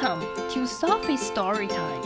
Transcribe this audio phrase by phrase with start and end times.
[0.00, 2.02] Welcome to Sophie's Story Time.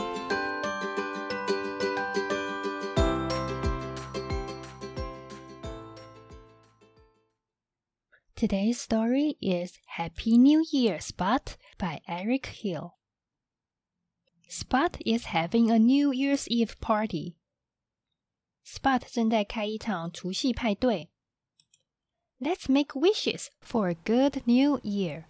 [8.35, 12.96] Today's story is Happy New Year Spot by Eric Hill.
[14.48, 17.37] Spot is having a New Year's Eve party.
[18.64, 21.09] Spot 正在开一场除夕派对。
[22.41, 25.27] Let's make wishes for a good new year,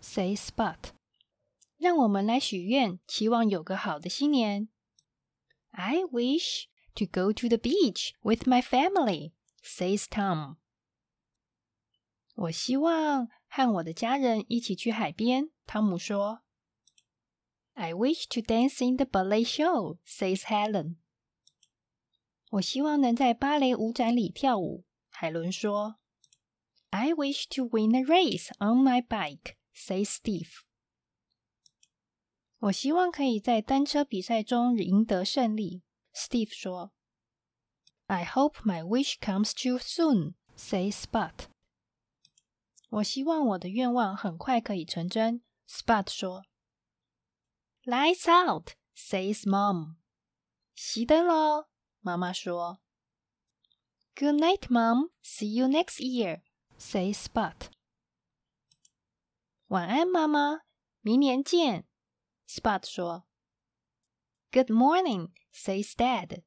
[0.00, 0.94] says Spot.
[1.79, 4.67] 让我们来许愿，期望有个好的新年。
[5.71, 6.65] I wish
[6.95, 9.31] to go to the beach with my family,
[9.63, 10.57] says Tom.
[12.35, 15.51] 我希望和我的家人一起去海边。
[15.65, 16.41] 汤姆说。
[17.75, 20.97] I wish to dance in the ballet show, says Helen.
[22.49, 24.83] 我希望能在芭蕾舞展里跳舞。
[25.07, 25.95] 海伦说。
[26.89, 30.63] I wish to win a race on my bike, says Steve.
[32.59, 35.81] 我希望可以在单车比赛中赢得胜利。
[36.13, 36.91] Steve 说。
[38.07, 41.45] I hope my wish comes true soon, says Spot.
[42.89, 45.43] 我希望我的愿望很快可以成真。
[45.67, 46.43] Spot 说。
[47.83, 49.95] Lights out, says Mom.
[50.75, 51.67] 熄灯喽，
[52.01, 52.81] 妈妈说。
[54.15, 55.11] Good night, Mom.
[55.23, 56.41] See you next year,
[56.77, 57.69] says Spot.
[59.67, 60.61] 晚安，妈妈，
[61.01, 61.85] 明年见。
[62.48, 63.26] Spot 说。
[64.50, 66.42] Good morning, says Dad.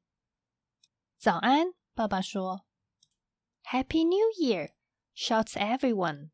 [1.18, 2.66] 早安，爸爸说。
[3.64, 4.72] Happy New Year,
[5.14, 6.30] shouts everyone.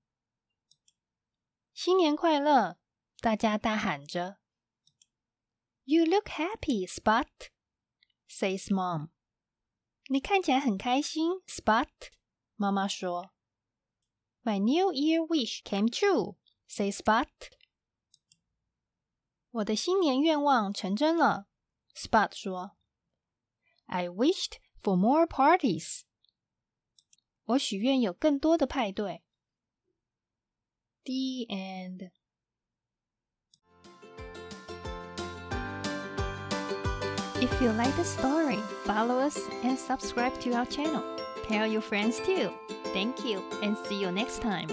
[1.72, 2.78] 新年快乐！
[3.20, 4.39] 大家大喊着。
[5.84, 7.27] You look happy, Spot,
[8.28, 9.08] says Mom.
[10.08, 11.89] 你看起来很开心，Spot。
[12.56, 13.33] 妈妈说。
[14.44, 16.36] My New Year wish came true,
[16.69, 17.27] says Spot.
[19.50, 21.47] 我的新年愿望成真了，
[21.95, 22.77] Spot 说。
[23.86, 26.02] I wished for more parties.
[27.45, 29.23] 我许愿有更多的派对。
[31.05, 32.11] The end.
[37.40, 41.02] If you like the story, follow us and subscribe to our channel.
[41.46, 42.51] Tell your friends too.
[42.95, 44.68] Thank you and see you next time.